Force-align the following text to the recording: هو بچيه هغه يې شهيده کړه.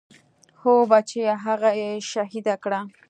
هو 0.61 0.73
بچيه 0.91 1.33
هغه 1.45 1.69
يې 1.81 1.91
شهيده 2.11 2.55
کړه. 2.63 2.79